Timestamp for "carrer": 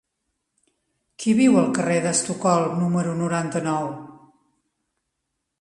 1.75-1.99